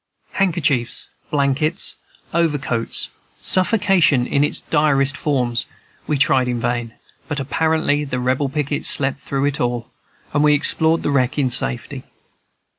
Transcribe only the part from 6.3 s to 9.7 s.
in vain, but apparently the Rebel pickets slept through it